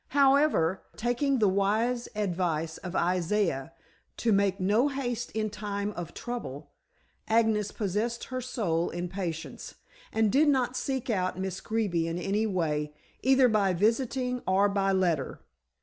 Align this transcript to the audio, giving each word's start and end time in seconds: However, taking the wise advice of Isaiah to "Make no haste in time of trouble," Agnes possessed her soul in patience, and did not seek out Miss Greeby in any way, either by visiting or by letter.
However, 0.17 0.81
taking 0.97 1.37
the 1.37 1.47
wise 1.47 2.09
advice 2.15 2.77
of 2.79 2.95
Isaiah 2.95 3.71
to 4.17 4.31
"Make 4.33 4.59
no 4.59 4.87
haste 4.87 5.29
in 5.33 5.51
time 5.51 5.91
of 5.91 6.15
trouble," 6.15 6.71
Agnes 7.27 7.69
possessed 7.71 8.23
her 8.23 8.41
soul 8.41 8.89
in 8.89 9.09
patience, 9.09 9.75
and 10.11 10.31
did 10.31 10.47
not 10.47 10.75
seek 10.75 11.11
out 11.11 11.37
Miss 11.37 11.61
Greeby 11.61 12.07
in 12.07 12.17
any 12.17 12.47
way, 12.47 12.95
either 13.21 13.47
by 13.47 13.73
visiting 13.73 14.41
or 14.47 14.67
by 14.69 14.91
letter. 14.91 15.41